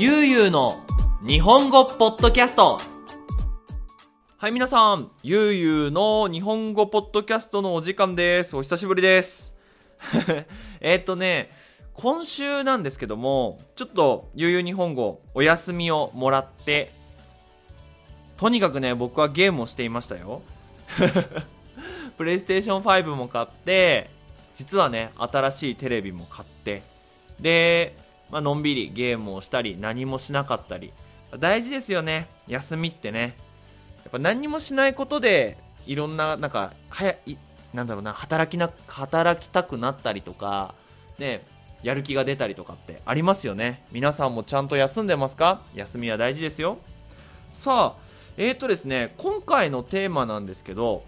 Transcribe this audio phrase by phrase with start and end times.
[0.00, 0.78] ゆうゆうの
[1.26, 2.78] 日本語ポッドキャスト。
[4.36, 5.10] はい皆さん。
[5.24, 8.56] ゆうゆうの日本語ポッドキャストのお時間です。
[8.56, 9.56] お久しぶりです。
[10.80, 11.50] えっとね
[11.94, 16.92] 今週なんですけどもちょっとゆうゆう日本語お休みをもらって
[18.36, 20.42] とにかくね僕はゲームをしていましたよ。
[22.16, 24.10] プレイステーション5も買って
[24.54, 26.84] 実はね新しいテレビも買って。
[27.40, 27.96] で、
[28.30, 30.92] まあのんびりゲームをしたり何もしなかったり。
[31.38, 32.26] 大事ですよね。
[32.46, 33.36] 休みってね。
[34.04, 37.36] やっぱ何もしないことでいろんななんか早い
[37.74, 40.74] なんだろうな働きな働きたくなったりとか
[41.18, 41.44] ね
[41.82, 43.84] やる気が出たりとかってありますよね。
[43.92, 45.60] 皆さんもちゃんと休んでますか？
[45.74, 46.78] 休みは大事ですよ。
[47.50, 48.02] さあ
[48.38, 51.04] えーとですね今回のテーマなんですけど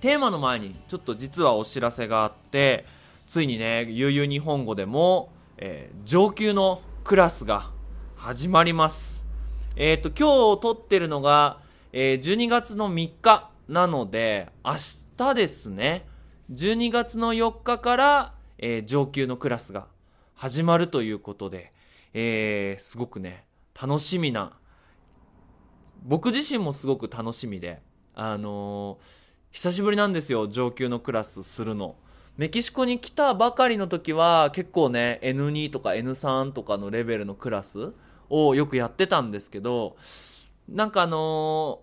[0.00, 2.86] テーマの前にちょっと実はお知らせがあって
[3.26, 7.70] ついにね悠々日本語でも、えー、上級のクラスが
[8.16, 9.24] 始まります。
[9.76, 11.60] えっ、ー、と今日撮ってるのが、
[11.92, 14.74] えー、12月の3日なので明
[15.16, 16.06] 日ですね。
[16.52, 19.86] 12月の4日から、えー、上級のクラスが
[20.34, 21.72] 始まるということで、
[22.12, 23.44] えー、すごくね
[23.80, 24.52] 楽しみな
[26.02, 27.80] 僕自身もすごく楽しみで
[28.14, 31.94] あのー久しぶりなんですよ上級のクラスするの。
[32.36, 37.92] メキシコに来たばかりの時は結構ね N2 とか N3 とかのレベルのクラス
[38.28, 39.96] をよくやってたんですけど
[40.68, 41.82] なんかあの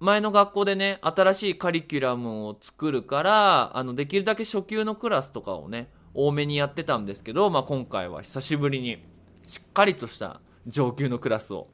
[0.00, 9.02] ー、前の学校でね新しいカリキュラムを作るからあのできるだけ初級のクラスとかをね多めにやってたんですけど、まあ、今回は久しぶりに
[9.46, 11.68] しっかりとした上級のクラスを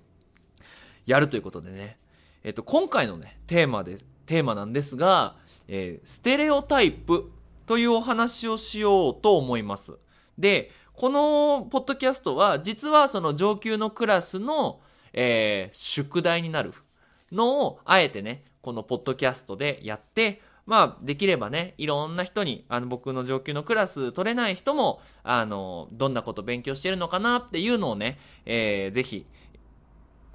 [1.06, 1.96] やるということでね、
[2.44, 5.34] えっと、今回のねテーマでテーマなんですが、
[5.66, 7.32] えー、ステレオタイプ
[7.72, 9.94] というお話をしようと思います。
[10.36, 14.82] で、このポッドキャストは実はその上級のクラスの、
[15.14, 16.74] えー、宿題になる
[17.30, 29.24] のをあえてね、このポッドキャストでやって、まあ、できればね、いろんな人に、あの、僕の上級のクラス取れない人も、あの、どんなこと勉強してるのかなっていうのをね、えー、ぜひ、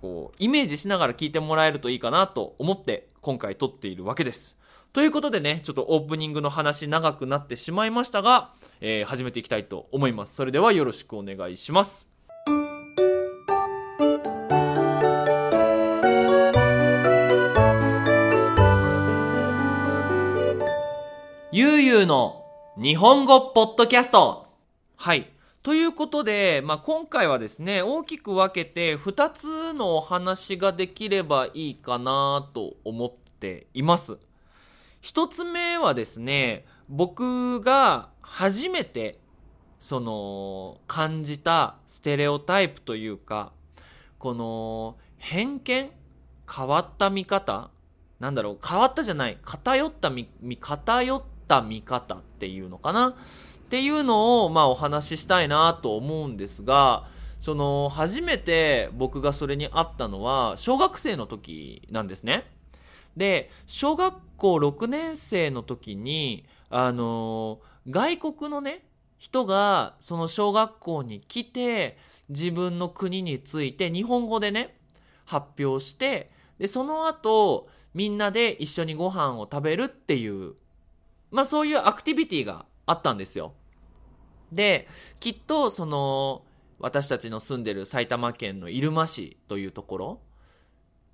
[0.01, 4.57] こう、イメージしながら聞いてもらえるといいかなと思って今回撮っているわけです。
[4.93, 10.35] ということでね、ちょっとオープニングの話長くなってしまいましたが、えー、始めていきたいと思います。
[10.35, 12.09] それではよろしくお願いします。
[21.51, 22.45] ゆうゆうの
[22.77, 24.47] 日本語ポッドキャスト。
[24.95, 25.31] はい。
[25.63, 34.17] ということで、まあ、今回はですね、大きく分けて2つのお話ができればいいかなと思っています。
[35.07, 39.17] 1つ目はですね、僕が初めて
[39.79, 43.53] その感じたステレオタイプというか、
[44.19, 45.91] この偏見
[46.53, 47.69] 変わった見方
[48.19, 50.27] なんだろう変わったじゃない偏った見、
[50.59, 53.09] 偏った見方っていうのかな？
[53.09, 53.13] っ
[53.69, 57.05] ていうのを、まあ、お話ししたいなと思うんですが、
[57.41, 62.45] その、初めて僕がそれに会ったのは、小学生の時なんですね。
[63.17, 68.85] で、小学校6年生の時に、あの、外国のね、
[69.17, 71.97] 人がその小学校に来て、
[72.29, 74.77] 自分の国について日本語でね、
[75.25, 76.29] 発表して、
[76.59, 80.53] で、その後、みんなで一緒にご飯を食べるっていう、
[81.31, 83.53] まあそういうアクティビティがあったんですよ。
[84.51, 84.87] で、
[85.19, 86.43] きっとその、
[86.79, 90.21] 私たちの住んでる埼玉県の入間市というところ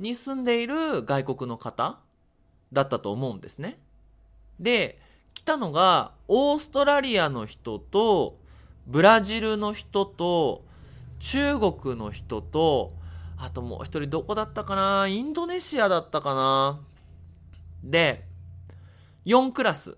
[0.03, 1.97] に住んでいる外国の方
[2.71, 3.79] だったと思うんですね。
[4.59, 4.99] で、
[5.33, 8.37] 来たのがオーストラリアの人と
[8.85, 10.63] ブラジルの人と
[11.19, 12.93] 中国の人と
[13.37, 15.07] あともう一人どこだったかな？
[15.07, 16.79] インドネシアだったかな？
[17.83, 18.25] で、
[19.25, 19.97] 4クラス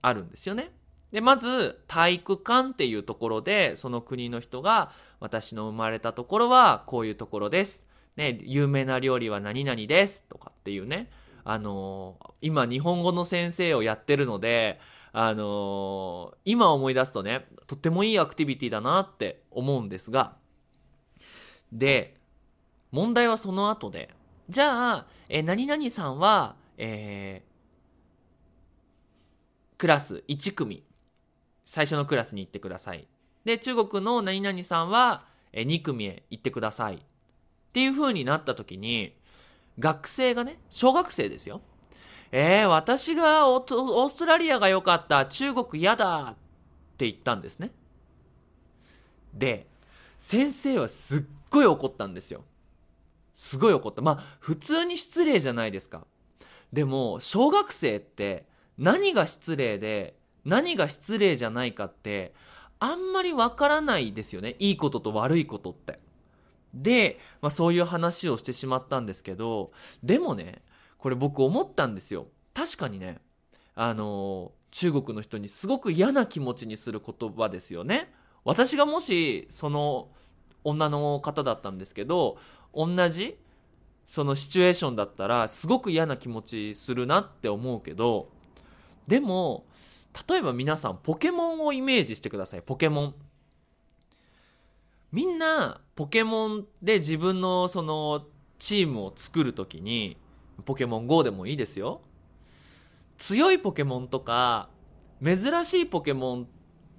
[0.00, 0.72] あるんですよね。
[1.12, 4.90] で、まず、体育館っていうところで、その国の人が、
[5.20, 7.84] 私の生まれたところはこういうところです。
[8.16, 10.24] ね、有名な料理は何々です。
[10.24, 11.10] とかっていうね。
[11.44, 14.80] あのー、今日本語の先生をやってるので、
[15.12, 20.36] あのー、今思い出すとね、とってもいいアクティビティだなって思うんですが、
[21.72, 22.16] で、
[22.92, 24.08] 問題はその後で、
[24.48, 30.84] じゃあ、え何々さんは、えー、クラス1組
[31.64, 33.06] 最初のクラスに行ってください。
[33.44, 37.04] で、中国の何々さんは、え2組へ行ってください。
[37.74, 39.16] っていう風になった時に、
[39.80, 41.60] 学生がね、小学生ですよ。
[42.30, 46.34] えー、私がオーストラリアが良かった、中国嫌だっ
[46.96, 47.72] て言ったんですね。
[49.34, 49.66] で、
[50.18, 52.44] 先生はすっごい怒ったんですよ。
[53.32, 54.02] すごい怒った。
[54.02, 56.06] まあ、普通に失礼じゃないですか。
[56.72, 58.46] でも、小学生って
[58.78, 62.34] 何が失礼で何が失礼じゃないかって、
[62.78, 64.54] あんまりわからないですよね。
[64.60, 66.03] いいことと悪いことって。
[66.74, 69.72] で、まあそういう話をしてしまったんですけど、
[70.02, 70.62] でもね、
[70.98, 72.26] これ僕思ったんですよ。
[72.52, 73.18] 確かにね、
[73.74, 78.12] あの中国の人にすごく嫌な気持ちにする言葉ですよね。
[78.44, 80.08] 私がもし、その
[80.64, 82.38] 女の方だったんですけど、
[82.74, 83.38] 同じ
[84.06, 88.28] そのシチュエーションだったらすごく嫌な気持ちするなって思うけど
[89.06, 89.64] でも
[90.28, 93.14] 例えば皆さんポケモンをイメージしてくださいポケモン
[95.14, 98.26] みんなポケモンで自分のその
[98.58, 100.16] チームを作るときに
[100.64, 102.00] ポケモン GO でもいいですよ。
[103.16, 104.70] 強いポケモンとか
[105.22, 106.48] 珍しいポケモン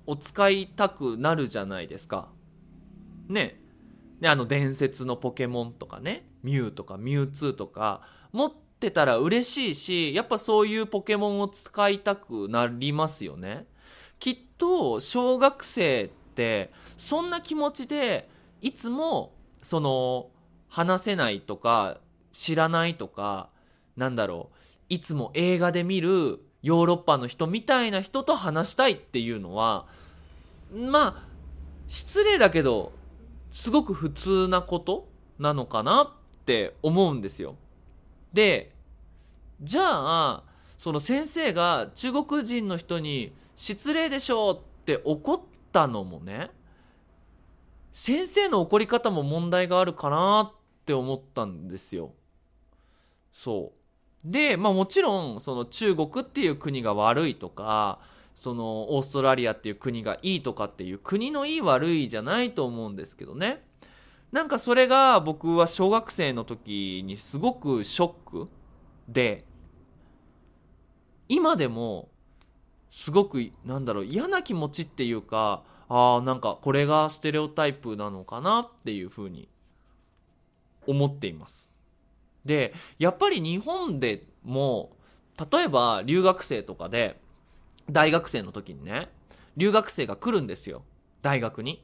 [0.07, 2.29] を使いたくなるじゃないですか。
[3.27, 3.59] ね。
[4.21, 8.00] で、あの伝説のポケモンとかね、ミュウとかミュウツーとか
[8.31, 13.67] 持ってたら嬉しいし、やっぱそういうポケモンを使いたくなりますよね。
[14.19, 16.25] きっと小学生って
[16.98, 18.30] そんな気持ちで
[18.62, 20.28] いつもその
[20.70, 21.98] 話せないとか
[22.34, 23.50] 知らないとか
[23.96, 24.58] なんだろう
[24.90, 29.86] いつも映画で見るヨーロッパの人みたいな人と話したいっていうのは
[30.74, 31.28] まあ
[31.88, 32.92] 失礼だけど
[33.52, 35.08] すごく普通なこと
[35.40, 36.10] なのかなっ
[36.46, 37.56] て思うんですよ。
[38.34, 38.74] で、
[39.62, 40.44] じゃあ、
[40.78, 45.40] その先生が中国人の人に失礼でしょうって怒っ
[45.75, 46.51] たのもね、
[47.92, 50.54] 先生の怒り方も問題があるかなっ
[50.86, 52.13] て思ったんですよ。
[53.33, 53.74] そ
[54.25, 54.31] う。
[54.31, 58.00] で、まあもちろん、その中国っていう国が悪いとか、
[58.36, 63.63] そのオーストラリアっていう国がいいとかっていう国のいい悪いじゃないと思うんですけどね
[64.33, 68.50] なんかそれが僕は小学生の時にすごくショック
[69.07, 69.45] で
[71.30, 72.10] 今でも
[72.95, 79.47] すごくなんだろう嫌な気持ちっていうかああなんかこれがステレオタイプなのかなっていうふうに
[80.88, 81.69] 思っています
[82.45, 84.92] でやっぱり日本でも
[85.51, 87.19] 例えば留学生とかで
[87.89, 89.09] 大学生の時にね、
[89.57, 90.83] 留学生が来るんですよ。
[91.21, 91.83] 大学に。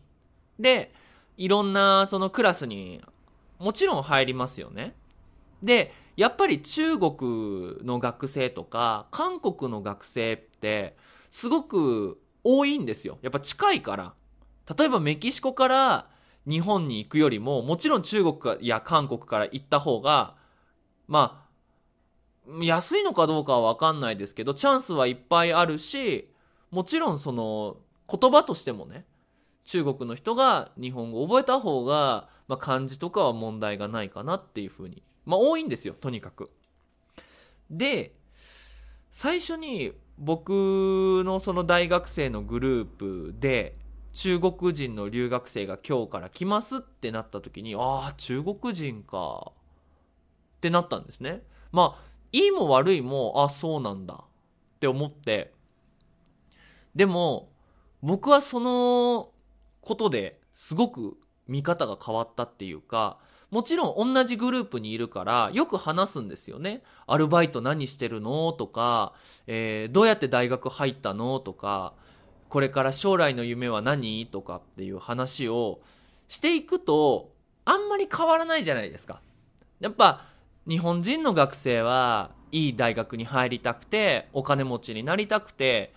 [0.59, 0.91] で、
[1.37, 3.03] いろんなそのクラスに
[3.59, 4.95] もちろん入りますよね。
[5.61, 10.95] で、やっぱり中国の学生とか韓国の学生って
[11.29, 13.17] すごく多いんですよ。
[13.21, 14.13] やっぱ近いから。
[14.77, 16.07] 例えばメキシコから
[16.47, 20.35] 日本に行くよりももちろん中国や韓国から行った方が
[21.07, 21.45] ま
[22.47, 26.31] あ安いのかどうかは分かんないですけどチャンスはいっぱいあるし
[26.71, 27.77] もちろんその
[28.09, 29.05] 言葉としてもね
[29.65, 36.51] 中国の人が日本語を覚えた方が、まあ、漢字とかは問題がないかなっていうふうにまあ多いんですよとにかく。
[37.69, 38.13] で
[39.11, 43.75] 最初に僕のその大学生のグループで
[44.13, 51.41] 中国人の留学生が今日から来ますってなった時にああ中国人かってなったんですね。
[51.71, 54.19] まあいいも悪いも、あ、そうなんだっ
[54.79, 55.53] て思って、
[56.95, 57.49] でも、
[58.01, 59.31] 僕はその
[59.81, 61.17] ことですごく
[61.47, 63.19] 見方が変わったっていうか、
[63.51, 66.81] もちろん同じグループにいるからよく話すんですよね。
[67.05, 68.53] アルバイト何してるの？
[68.53, 69.13] とか、
[69.45, 71.39] えー、どうやって大学入ったの？
[71.41, 71.93] とか、
[72.47, 74.25] これから将来の夢は何？
[74.25, 75.81] とかっていう話を
[76.29, 77.33] していくと、
[77.65, 79.19] あんまり変わらないじゃないですか。
[79.81, 80.21] やっぱ
[80.65, 85.91] 日本人の学生はいい大学に入りたくてお金持ちになりたくて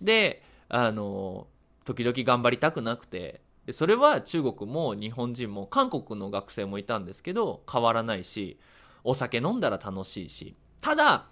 [0.00, 1.46] であの
[1.84, 8.58] 時々頑張りたくなくてでそれは中国も日本人も韓国の学生もいたんですけど変わらないし
[9.04, 11.26] お酒飲んだら楽しいしただ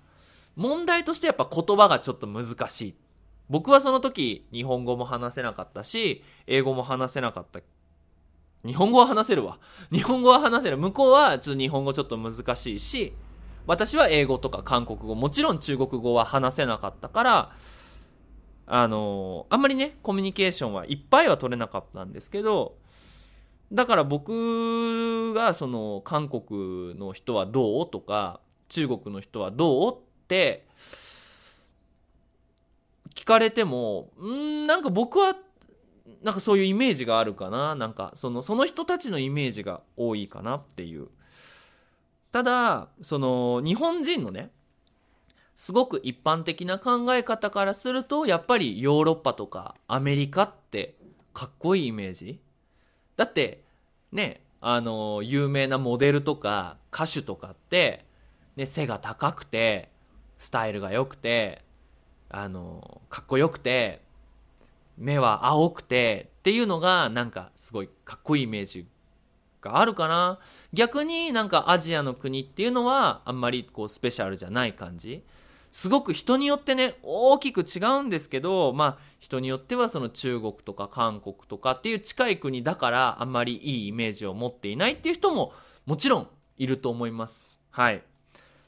[0.57, 2.97] 問題としてやっぱ言葉がちょっと難しい
[3.49, 7.61] 僕はその時日本語も話せなかったし英語も話せなかった
[8.65, 9.59] 日本語は話せるわ。
[9.93, 10.79] 日本語は話せる。
[10.79, 13.13] 向こうはちょっと日本語ちょっと難しいし、
[13.67, 17.53] 私は英語とか韓国語、もちろん中国語は話せなかったから、
[18.67, 22.77] あのあんまりね、コミュニケーションはいっぱいは取れなかったんですけど、
[23.73, 30.65] だから僕がその韓国の人はどうとか、中国の人はどうって
[33.15, 35.37] 聞かれても、んなんか僕は
[36.23, 41.09] なんかそういうイメージがあるかななんかそのその人たちのイメージが多いかなっていう。
[42.33, 44.51] ただその日本人のね
[45.57, 50.97] すごく一般的な考え方からするとやっぱりヨーロッパとかアメリカって
[51.33, 52.41] かっこいいイメージ
[53.17, 53.63] だって、
[54.13, 58.05] ね、あの、有名なモデルとか歌手とかって、
[58.57, 59.91] ね、背が高くて、
[60.39, 61.63] スタイルが良くて、
[62.31, 64.03] あの、かっこよくて、
[64.97, 68.87] 目は青くてっていうのがなんかすごいかっこいいイメージ
[69.61, 70.39] があるかな。
[70.73, 75.23] 逆になんかアジアの国っていうのはあんまりこうスペシャルじゃない感じ。
[75.75, 85.53] すごく人によってね、大きく違うんですけど、まあ人によってはその中国とか韓国とかっていう近い国だからあんまりいいイメージを持っていないっていう人も
[85.85, 86.29] もちろん
[86.59, 87.61] いると思います。
[87.71, 88.05] はい。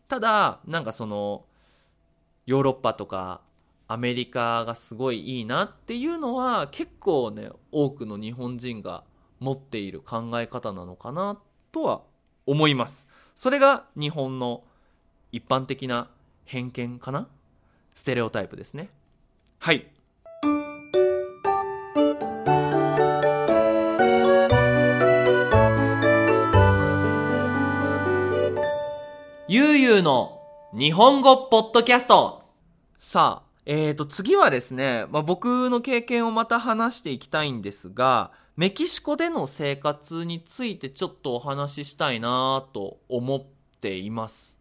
[0.09, 1.45] ただ、なんかその、
[2.45, 3.41] ヨーロッパとか
[3.87, 9.05] アメリカがすごいいいなっていうのは結構ね、多くの日本人が
[9.39, 11.39] 持っている考え方なのかな
[11.71, 12.03] とは
[12.47, 13.07] 思います。
[13.37, 14.65] それが日本の
[15.31, 16.11] 一般的な
[16.47, 17.29] 偏見かな？
[17.95, 18.88] ステレオタイプですね。
[19.59, 19.87] はい。
[29.49, 30.41] ゆうゆうの
[30.73, 32.43] 日本語ポッドキャスト。
[32.99, 43.45] さあ、えーと、次はですね、まあ、僕の経験をまた話していきたいんですが、メキシコでの生活についてちょっとお話ししたいなと思っ
[43.81, 44.56] ています。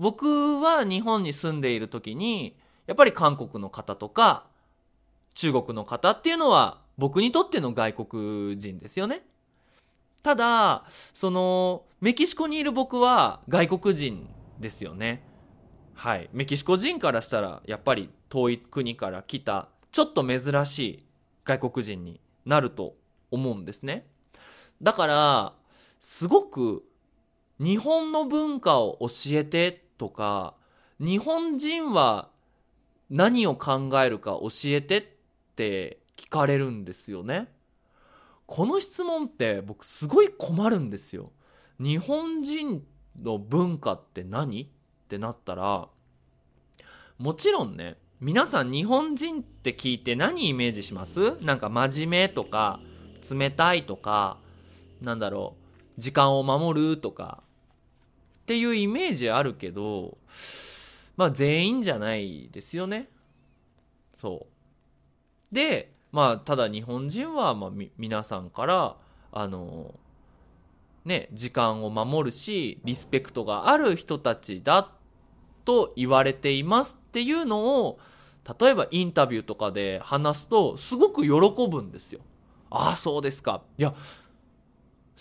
[0.00, 4.46] 僕は日本に住んでいる時に、やっぱり韓国の方とか、
[5.34, 9.20] 中国の方っていうのは僕にとっての外国人ですよね。
[10.22, 14.26] ただ、その、メキシコにいる僕は外国人
[14.58, 15.22] ですよね。
[15.92, 16.30] はい。
[16.32, 21.06] メキシコ人からしたら、やっぱり遠い国から来た、ちょっと珍しい
[21.44, 22.94] 外国人になると
[23.30, 24.06] 思うんですね。
[24.80, 25.52] だから、
[26.00, 26.84] すごく
[27.58, 30.54] 日本の文化を教えてとか、
[30.98, 32.30] 日本人は
[33.10, 35.04] 何を考えるか教えてっ
[35.54, 37.48] て聞かれるんですよね。
[38.46, 41.32] この質問って僕すごい困るんですよ。
[41.78, 42.82] 日本人
[43.20, 44.62] の文化って何？
[44.62, 44.66] っ
[45.08, 45.88] てなったら、
[47.18, 51.36] もちろんね、皆さん日本人って聞いて何イメージします？
[51.42, 52.80] なんか真面目とか、
[53.30, 54.38] 冷たいとか、
[55.02, 55.56] なんだろ
[55.98, 57.42] う、時間を守るとか、
[58.50, 60.18] っていうイメージあるけど、
[61.16, 63.08] まあ全員じゃないですよね。
[64.16, 64.48] そ
[65.52, 65.54] う。
[65.54, 68.96] で、まあただ日本人は、まあ皆さんから、
[69.30, 69.94] あの、
[71.04, 74.90] ね、時間を守るし、リスペクトがある人たちだ
[75.64, 78.00] と言われていますっていうのを、
[78.60, 81.30] 例えばインタビューとかで話すと、すごく喜
[81.68, 82.20] ぶんですよ。
[82.68, 83.62] ああ、そうですか。
[83.78, 83.94] いや、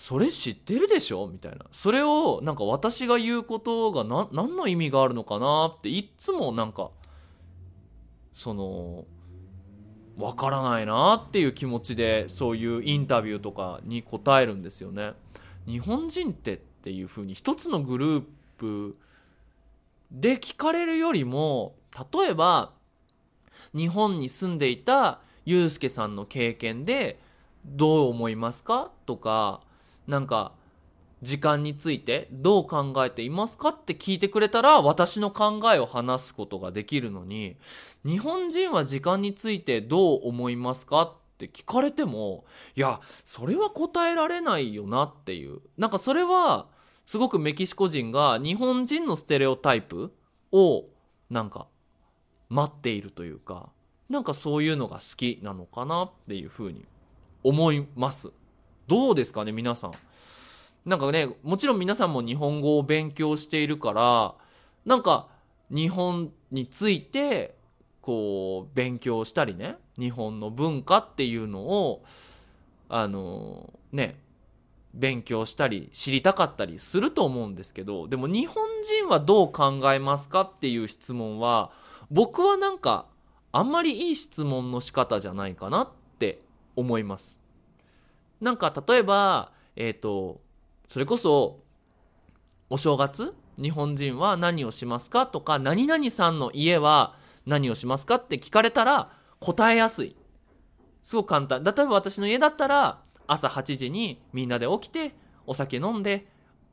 [0.02, 1.28] それ知ってるでしょ？
[1.28, 1.66] みたいな。
[1.72, 6.92] それを、なんか私が言うことがな、何の意味があるのかなって、いつもなんか、
[8.34, 9.04] その、
[10.18, 15.12] わからないなっていう気持ちで、そういうインタビューとかに答えるんですよね。
[15.68, 18.24] 日本人ってっていう風に一つのグルー
[18.58, 18.96] プ
[20.12, 21.76] で聞かれるよりも、
[22.14, 22.72] 例えば、
[23.76, 27.20] 日本に住んでいたゆうすけさんの経験で、
[27.66, 28.94] どう思いますか？
[29.06, 29.60] とか、
[30.10, 30.54] なんか、
[31.22, 37.58] 時間についてどう考えていますかって聞いてくれたら私の考えを話すことができるのに
[38.06, 46.68] 日本人は時間についてどう思いますかって聞かれてもいやそれは答えられないよなっていうなんかそれは
[47.06, 50.14] すごくメキシコ人が日本人のステレオタイプ
[50.54, 50.86] を
[51.30, 51.68] なんか
[52.48, 53.70] 待っているというか
[54.10, 56.86] なんかそういうのが好きなのかなっていうふうに
[57.44, 58.32] 思います。
[58.90, 59.94] どうですかね、皆さん。
[60.84, 64.34] なんかね、もちろん皆さんも日本語を勉強しているから、
[64.84, 65.28] なんか
[65.70, 67.56] 日本について、
[68.02, 72.04] こう、勉強したりね、日本の文化っていうのを、
[72.90, 74.20] あの、ね、
[74.96, 81.72] 勉強したり知りたかったりすると思うんですけど、でも日本人はどう考えますかっていう質問は、
[82.10, 83.06] 僕はなんか
[83.52, 86.40] あんまりいい質問の仕方じゃないかなって
[86.76, 87.39] 思います。
[88.42, 90.42] なんか例えば、えっ、ー、と、
[90.88, 91.60] それこそ、
[92.70, 97.16] お正月日本人は何をしますかとか、何々さんの家は
[97.46, 100.16] 何をしますかって聞かれたら答えやすい。
[101.04, 101.64] すごく簡単。
[101.64, 105.14] 例えば私の家だったら、朝8時にみんなで起きて、
[105.46, 106.28] お酒飲んで、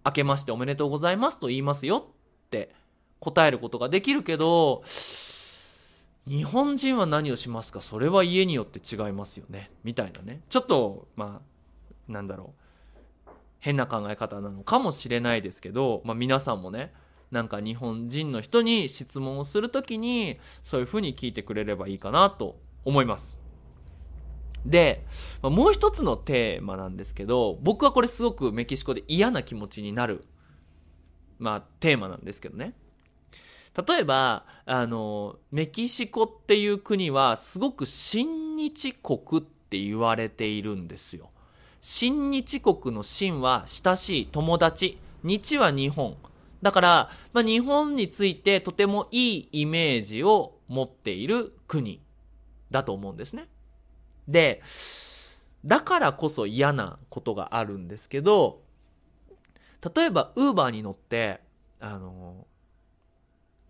[0.04, 2.06] 明けましておめでとうございますと言いますよ
[2.46, 2.72] って
[3.18, 4.84] 答えることができるけど、
[6.28, 7.80] 日本人は何をしますか？
[7.80, 9.70] それは家によって違いますよね。
[9.82, 10.42] みたいなね。
[10.48, 11.55] ちょっと、まあ、
[12.08, 13.30] なんだろう。
[13.58, 16.92] 変な考え方なのかもしれないですけど、まあ皆さんもね、
[17.30, 23.38] なんか日本人の人に質問をするときに、そういうふうに聞いてくれればいいかなと思います。
[24.64, 25.04] で、
[25.42, 30.24] まあ、もう一つのテーマなんですけど、僕はこれすごくメキシコで嫌な気持ちになる、
[31.38, 32.74] まあ、テーマなんですけどね。
[33.88, 41.30] 例えば、あの、メキシコっていう国はすごく親日国って言われているんですよ。
[41.88, 44.98] 親日国の親は親しい友達。
[45.22, 46.16] 日は日本。
[46.60, 52.02] だから、まあ、日本についてとてもいいイメージを持っている国
[52.72, 53.46] だと思うんですね。
[54.26, 54.62] で、
[55.64, 58.62] だからこそ嫌なことがあるんですけど、
[59.94, 61.40] 例えば、ウーバーに乗って、
[61.78, 62.48] あの、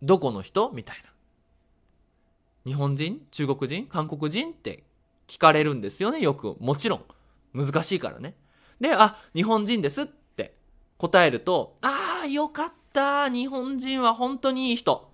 [0.00, 1.12] どこの人みたいな。
[2.64, 3.20] 日本人？
[3.30, 3.86] 中国人？
[3.86, 4.52] 韓国人？
[4.52, 4.84] って
[5.26, 6.56] 聞かれるんですよね、よく。
[6.60, 7.04] もちろん。
[7.64, 8.36] 難しいからね。
[8.80, 10.56] で、あ、日本人ですって
[10.98, 13.28] 答えると、ああ、よかった。
[13.28, 15.10] 日本人は本当にいい人。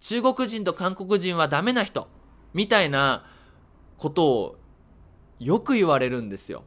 [0.00, 2.08] 中国人と韓国人はダメな人。
[2.52, 3.24] みたいな
[3.96, 4.56] ことを
[5.38, 6.64] よく言われるんですよ。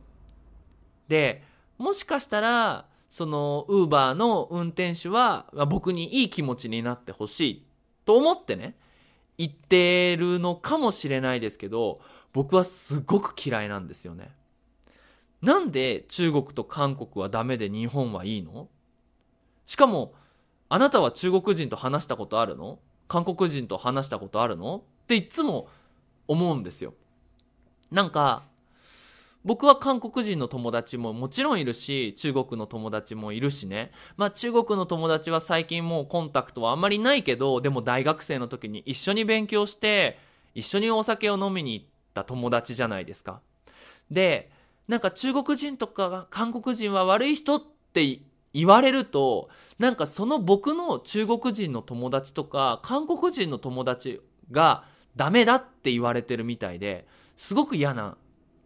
[1.08, 1.43] で、
[1.77, 7.65] もしかしたら、その、ウーバーの運転手は、僕にいい気持ちになってほしい
[8.05, 8.75] と思ってね、
[9.38, 12.01] 言ってるのかもしれないですけど、
[12.32, 14.32] 僕はすごく嫌いなんですよね。
[15.43, 18.69] なんで中国と韓国はダメで日本はいいの？
[19.65, 20.13] しかも、
[20.69, 22.79] あなたは中国人と話したことあるの？
[23.09, 24.77] 韓国人と話したことあるの？
[25.03, 25.67] っていつも
[26.29, 26.93] 思うんですよ。
[27.91, 28.43] なんか、
[29.43, 33.91] 僕は韓国人の友達ももちろんいるし、中国の友達もいるしね。
[34.15, 40.17] まあ中国の友達は最近もうコンタクトはあんまりないけど、でも大学生の時に一緒に勉強して、
[40.55, 43.41] 一緒にお酒を飲みに行った友達じゃないですか。
[44.09, 44.52] で、
[44.87, 47.61] なんか中国人とか韓国人は悪い人っ
[47.93, 48.19] て
[48.53, 49.49] 言われると、
[49.79, 54.21] なんかその僕の中国人の友達とか韓国人の友達
[54.51, 54.83] が
[55.15, 58.17] ダメだって言われてるみたいで、すごく嫌な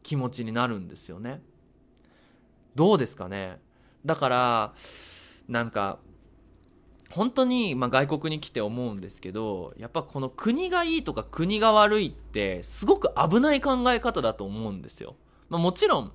[0.04, 1.42] 気持ちになるんですよね。
[2.76, 3.60] どうですかね
[4.06, 4.74] だから、
[5.48, 6.00] なんか、
[7.10, 15.16] 本当に、まあ、外国に来て思うんですけど、やっぱこの国がいいとか国が悪いって、すごく危ない考え方だと思うんですよ。
[15.50, 16.12] まあ、もちろん、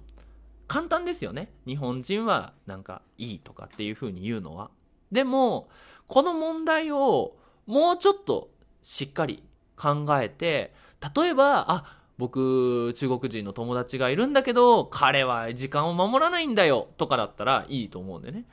[0.68, 1.52] 簡単ですよね。
[1.66, 4.70] 日本人はなんかいいとかっていう風に言うのは。
[5.10, 5.68] でも、
[6.06, 8.50] この問題をもうちょっと
[8.82, 9.42] しっかり
[9.76, 10.72] 考えて、
[11.14, 18.44] 例えば、あ、僕、中国人の友達がいるんだけど、彼は時間を守らないんだよ、とかだったらいいと思うんでね。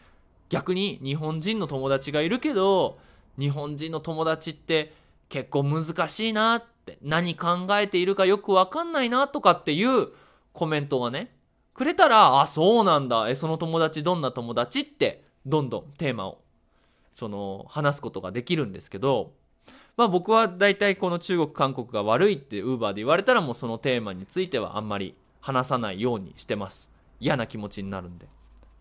[0.50, 2.98] 逆に、日本人の友達がいるけど、
[3.38, 4.94] 日本人の友達って
[5.30, 10.10] 結構難しいなって、何考えているかよくわかんないなとかっていう
[10.60, 11.32] コメントがね、
[11.74, 16.42] くれたら、あ、そうなんだ、え、その友達どんな友達って、どんどんテーマを、
[17.16, 19.32] その、話すことができるんですけど、
[19.96, 26.90] まあ僕は大体この中国、韓国が悪いってウーバーで言われたらもうそのテーマについてはあんまり話さないようにしてます。
[27.22, 28.28] 嫌な気持ちになるんで。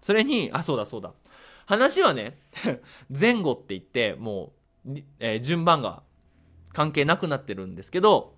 [0.01, 1.13] それに、あ、そうだそうだ。
[1.67, 2.41] 話はね、
[3.09, 4.53] 前後って言って、も
[4.85, 6.03] う、えー、順番が
[6.73, 8.35] 関係なくなってるんですけど、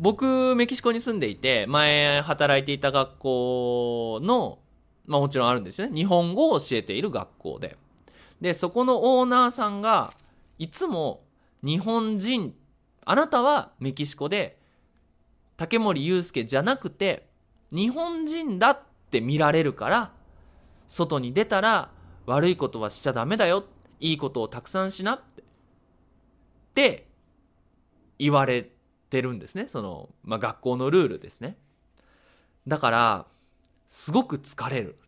[0.00, 4.58] 僕、メキシコに住んでいて、前働いていた学校の、
[5.06, 5.94] まあもちろんあるんですよね。
[5.94, 7.76] 日本語を教えている学校で。
[8.40, 10.12] で、そこのオーナーさんが、
[10.58, 11.22] いつも
[11.62, 12.54] 日本人、
[13.04, 14.58] あなたはメキシコで
[15.56, 17.26] 竹森祐介じゃなくて
[17.70, 18.80] 日本人だっ
[19.10, 20.12] て見られるから
[20.88, 21.90] 外に出たら
[22.26, 23.64] 悪いことはしちゃダメだよ。
[24.00, 25.42] いいことをたくさんしなって。
[25.42, 25.44] っ
[26.74, 27.06] て
[28.18, 28.70] 言われ
[29.14, 29.66] てるんですね。
[29.68, 31.56] その、まあ、学校のルールですね。
[32.66, 33.26] だから、
[33.88, 34.98] すごく疲れる。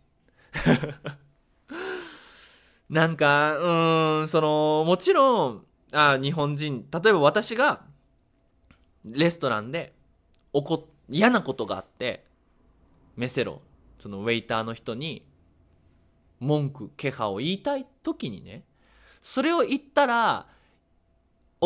[2.89, 3.59] なんか、
[4.21, 7.83] うん、その、もちろん、あ日本人、例えば私が、
[9.05, 9.93] レストランで、
[10.53, 12.27] おこ、嫌なことがあって、
[13.17, 13.61] メセロ、
[13.99, 15.27] そのウェイターの人に、
[16.39, 18.63] 文句、気配を言いたい時にね、
[19.21, 20.47] それを言ったら、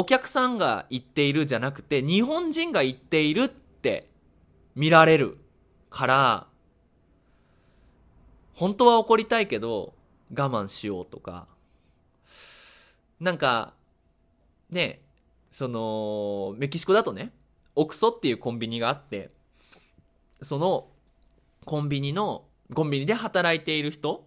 [0.01, 4.09] お客さんが言っているじゃなくて、日本人が言っているって
[4.75, 5.37] 見られる
[5.91, 6.47] から、
[8.55, 9.93] 本当は怒りたいけど、
[10.35, 11.49] 我慢しようとか、
[13.21, 13.75] なんか、
[14.71, 15.03] ね、
[15.53, 17.31] その、メキシコだとね、
[17.77, 19.31] オクソっていうコンビニがあって、
[20.41, 20.89] その
[21.67, 24.25] コンビニの、コンビニで働いている人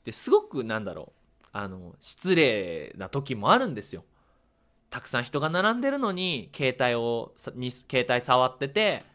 [0.00, 4.04] ってすごくなんだろう、あの、失礼な時もあるんですよ。
[4.92, 9.06] たくさん人が並んでるのに、携帯を、に、携帯触ってて、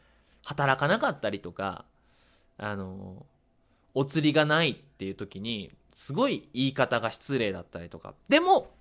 [0.44, 1.86] 働かなかったりとか、
[2.58, 3.28] あの、
[3.94, 8.16] お釣りがないっていう時に、すごい言い方が失礼だったりとか。
[8.28, 8.72] でも、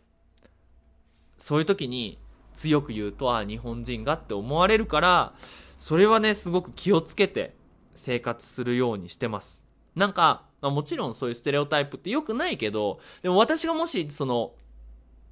[1.37, 2.19] そういう時に、
[2.55, 5.35] 強く言うと、あ、日本人がって思われるから、
[5.77, 7.55] それはね、すごく気をつけて
[7.95, 9.63] 生活するようにしてます。
[9.95, 14.55] なんか、まあ、もちろんそういうステレオタイプって良くないけど、でも私がもし、その、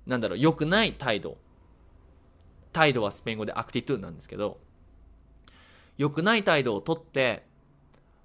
[0.06, 1.38] なんだろう、良くない態度。
[2.74, 4.58] 態度はスペイン語でアクティトゥーンなんですけど、
[5.96, 7.46] 良くない態度をとって、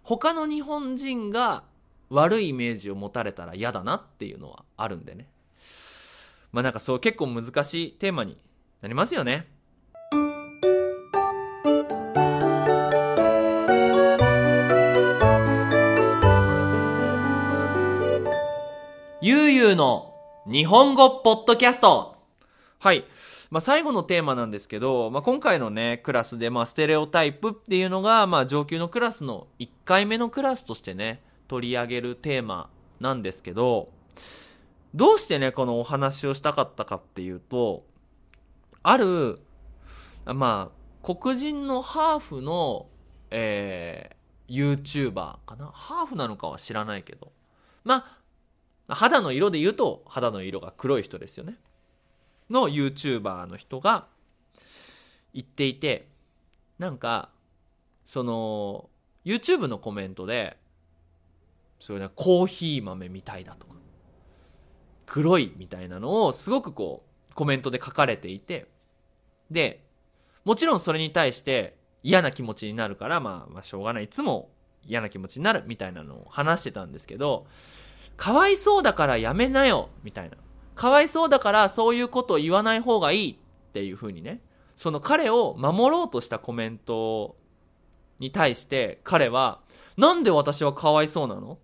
[0.03, 1.63] 他の日本人が
[2.09, 5.29] 悪いイメージを持たれたら嫌だなっていうのはあるんでね。
[6.51, 8.37] まあなんかそう結構難しいテーマに
[8.81, 9.47] なりますよね。
[19.21, 20.15] ゆうゆうの
[20.47, 22.15] 日本語ポッドキャスト。
[22.79, 23.05] はい。
[23.49, 33.89] まあ、最後のテーマなんですけど、まあ、今回のね、クラスで、まあ、ステレオタイプっていうのが、まあ、上級のクラスの1回目のクラスとしてね、取り上げるテーマなんですけど、
[34.93, 37.85] どうしてね、このお話をしたかったかっていうと、
[38.83, 39.39] ある、
[40.25, 42.87] まあ、黒人のハーフの、
[43.31, 45.13] えー、YouTuber
[45.45, 45.71] かな？
[45.73, 47.31] ハーフなのかは知らないけど。
[47.83, 48.05] ま
[48.87, 51.55] あ、肌の色で言うと、肌の色が黒い人ですよね。
[52.49, 54.07] の YouTuber の人が
[55.33, 56.07] 言っていて、
[56.77, 57.29] なんか、
[58.05, 58.89] その、
[59.25, 60.57] YouTube のコメントで、
[61.79, 63.75] そういうね、コーヒー豆みたいだとか、
[65.05, 68.67] 黒いみたいなのをすごくこう、コメントで書かれていて、
[69.49, 69.83] で、
[70.45, 74.05] もちろんそれに対して嫌な気持ちになるから、まあ、まあ、しょうがない。
[74.05, 74.49] いつも
[74.85, 77.45] 嫌な気持ちになるみたいなのを話してたんですけど、
[78.17, 80.37] かわいそうだからやめなよみたいな。
[80.79, 84.39] かわいそうだからそういうことを言わない方がいいっていう風にね、
[84.77, 87.35] その彼を守ろうとしたコメント
[88.17, 89.59] に対して彼は、
[89.97, 91.57] なんで私はかわいそうなの？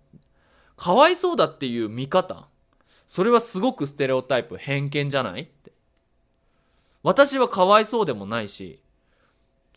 [0.75, 2.49] かわいそうだっていう見方？
[3.07, 5.71] それはすごくステレオタイプ偏見じゃないって。
[7.01, 8.81] 私はかわいそうでもないし、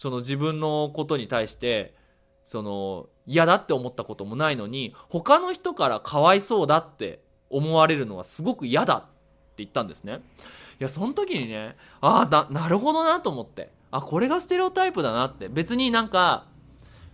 [0.01, 1.95] その自分のことに対して、
[2.43, 7.21] その嫌だって思ったこともないのに、他の人からかわいそうだって
[7.51, 9.07] 思われるのはすごく嫌だ
[9.59, 10.21] 言ったんですね。
[10.81, 13.71] いや、その時にね、ああ、な、るほどなと思って。
[13.91, 15.49] あ、これがステレオタイプだなって。
[15.49, 16.47] 別になんか、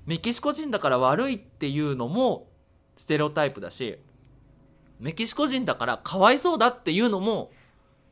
[0.06, 2.48] メキシコ人だから悪いっていうのも
[2.96, 3.98] ステレオタイプだし、
[5.00, 7.50] メキシコ人だからかわいそうだっていうのも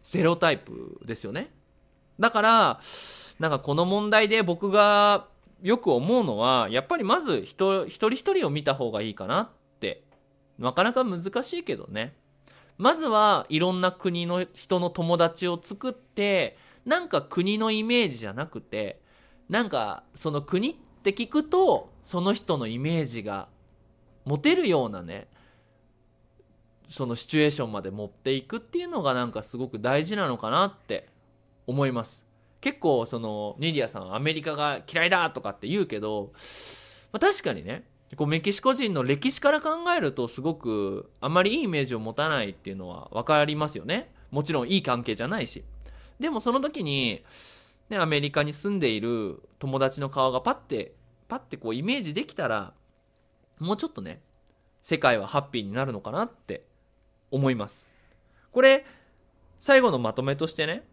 [0.00, 1.52] ステレオタイプですよね。
[2.18, 2.80] だから、
[3.38, 5.26] なんかこの問題で僕が
[5.62, 9.48] よく思うのは、やっぱりまず人、一人一人を見た方がいいかなっ
[9.80, 10.04] て。
[10.58, 12.14] なかなか難しいけどね。
[12.82, 19.00] まずはいろんな国の人の友達を作って、なんか国のイメージじゃなくて、
[19.48, 23.46] なんかその国って聞くと、その人のイメージが
[24.24, 25.28] 持てるようなね、
[26.88, 31.08] そのシチュエーションまで持っていくっていうのがなんかすごく大事なのかなって
[31.68, 32.24] 思います。
[32.60, 36.32] 結構そのニディアさんアメリカが嫌いだとかって言うけど、
[37.12, 37.84] まあ、確かにね、
[38.16, 44.12] こうメキシコ人の歴史から考えるとすごくあまりいいイメージを持たないっていうのは分かりますよね。
[44.30, 45.64] もちろんいい関係じゃないし。
[46.20, 47.24] でもその時に、
[47.88, 50.94] ね、アメリカに住んでいる友達の顔がパッて、
[51.28, 52.74] パッてこうイメージできたら、
[53.58, 54.20] もうちょっとね、
[54.82, 56.64] 世界はハッピーになるのかなって
[57.30, 57.90] 思います。
[58.52, 58.84] これ、
[59.58, 60.84] 最後のまとめとしてね、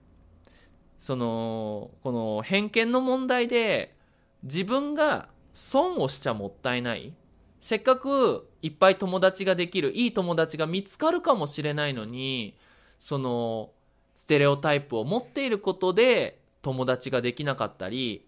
[0.97, 3.95] その、この偏見の問題で
[4.43, 5.29] 自分が
[5.59, 7.13] 損をしちゃもったいない。
[7.59, 12.55] せっかくいっぱい友達ができる、いい友達が見つかるかもしれないのに、
[12.97, 13.71] その、
[14.15, 18.23] ステレオタイプを持っていることで友達ができなかったり、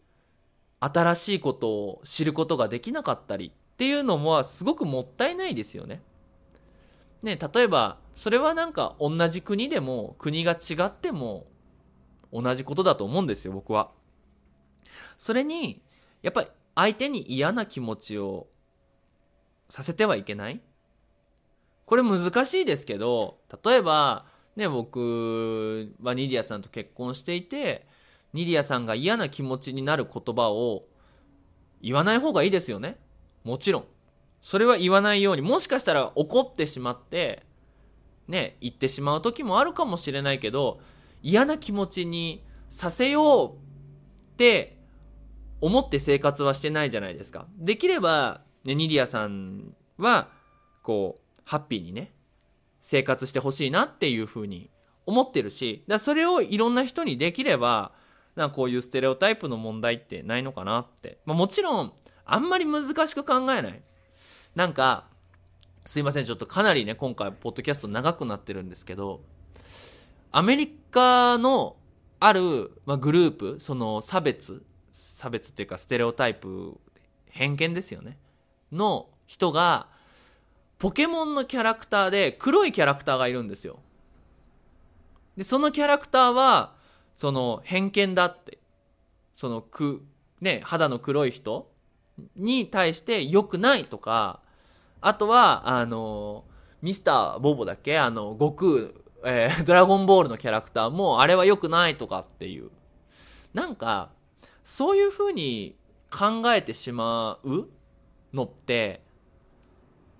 [0.81, 6.01] 新しいことを知ることができなかったりっていうのもすごくもったいないですよね。
[7.23, 11.47] ね、例えば、それはなんか同じ国でも国が違っても
[12.33, 13.91] 同じことだと思うんですよ、僕は。
[15.17, 15.81] それに、
[16.21, 16.47] やっぱり
[16.81, 18.47] 相手に嫌な気持ちを
[19.69, 20.61] させてはいけない？
[21.85, 27.85] これ難しいですけど、例えば、ね、僕はニディアさんと結婚していて、
[28.33, 30.85] ニディアさんが嫌な気持ちになる言葉を
[31.81, 32.97] 言わない方がいいですよね。
[33.43, 33.85] もちろん。
[34.41, 37.43] それは言わないように、もしかしたら怒ってしまって、
[38.27, 40.79] ね、言ってしまう時もあるかもしれないけど、
[41.21, 44.80] 嫌な気持ちにさせようって
[45.61, 47.47] 思って生活はしてないじゃないですか。
[47.57, 50.29] できれば、ね、ニディアさんは、
[50.83, 52.11] こう、ハッピーにね、
[52.81, 54.69] 生活してほしいなっていうふうに
[55.05, 57.91] 思ってるし、だそれをいろんな人にできれば、
[58.35, 61.19] なこういうステレオタイプの問題ってないのかなって。
[61.25, 61.93] まあ、もちろん、
[62.25, 63.81] あんまり難しく考えない。
[64.55, 65.07] なんか、
[65.85, 69.21] すいません、ちょっとかなりね、今回、ポッドキャスト長くなってるんですけど、
[70.31, 71.75] アメリカの
[72.19, 76.77] ある、まあ、グループ、その差別、差別っていうかステレオタイプ、
[77.29, 78.17] 偏見ですよね。
[78.71, 79.87] の人が、
[80.77, 83.79] ポケモンのキャラクターで黒いキャラクターがいるんですよ。
[85.37, 86.75] で、そのキャラクターは、
[87.15, 88.57] その偏見だって、
[89.35, 90.03] そのく、
[90.41, 91.71] ね、肌の黒い人
[92.35, 94.41] に対して良くないとか、
[94.99, 96.45] あとは、あの、
[96.81, 97.99] ミスターボボだっけ？
[97.99, 102.71] あの、悟空、えー、ドラゴンボールのキャラクターも、あれは良くないとかっていう。
[103.53, 104.09] なんか、
[104.71, 105.75] そういう風に
[106.09, 107.67] 考えてしまう
[108.33, 109.01] のって、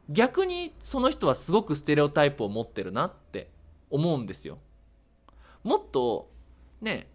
[0.10, 3.50] 逆にその人はすごくステレオタイプを持ってるなって
[3.90, 4.58] 思うんですよ。
[5.64, 6.30] もっと、
[6.82, 7.08] ね、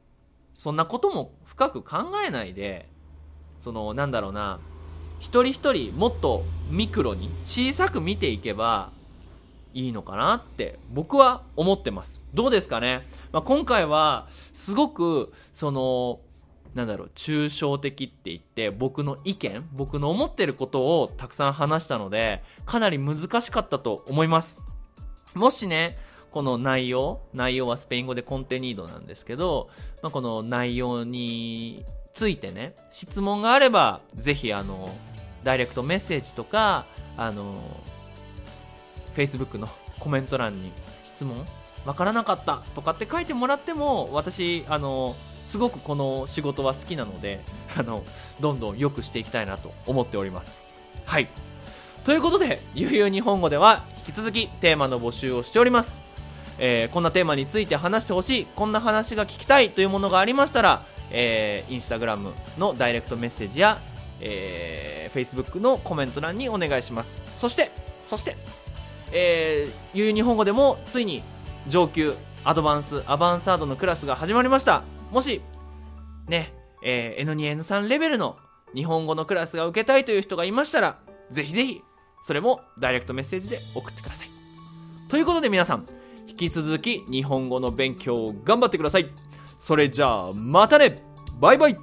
[0.55, 2.89] そんなことも深く考えないで、
[3.61, 4.59] その、なんだろうな、
[5.21, 8.93] 一人一人もっとミクロに小さく見ていけば
[9.75, 12.25] いいのかなって僕は思ってます。
[12.33, 16.21] どうですかね、まあ、今回はすごくその
[16.77, 24.61] なんだろう抽象的って言って僕の意見僕の思ってることをたくさん話したのでかなり難しかったと思います。
[25.35, 25.99] もしね
[26.31, 29.71] この内容内容はスペイン語でコンテニードなんですけど、
[30.03, 31.85] まあ、この内容に
[32.17, 34.89] ついてね、質問があれば、ぜひ、あの、
[35.45, 36.87] ダイレクトメッセージとか、
[37.17, 37.61] あの、
[39.15, 39.69] Facebook の
[40.01, 40.73] コメント欄に
[41.05, 41.47] 質問、
[41.85, 45.15] わからなかったとかって書いてもらっても、私、あの、
[45.47, 47.41] すごくこの仕事は好きなので、
[47.77, 48.05] あの、
[48.41, 50.63] どんどん良くしていきたいなと思っております。
[51.05, 51.29] はい。
[52.05, 56.03] ということで、ゆうゆう日本語では引き続きテーマの募集をしております。
[56.59, 63.81] えー、こんなテーマについて話してほしい、こんな話が聞きたいというものがありましたら、えー、インスタグラムのダイレクトメッセージや、
[64.21, 67.19] えー、Facebook のコメント欄にお願いします。
[67.35, 68.37] そして、そして、
[69.13, 71.23] えー、ゆう日本語でもついに
[71.69, 74.96] 上級、アドバンス、アバンサードのクラスが始まりました。
[75.11, 75.43] もし、
[76.29, 78.37] ね、えー、N2、N3 レベルの
[78.75, 80.99] 日本語のクラスが受けたいという人がいましたら、
[81.31, 81.83] ぜひぜひ、
[82.23, 84.29] それもダイレクトメッセージで送ってください。
[85.09, 85.87] ということで皆さん、
[86.29, 89.11] 引き続き日本語の勉強を頑張ってください。
[89.59, 91.03] それじゃあ、またね
[91.41, 91.79] バイバイ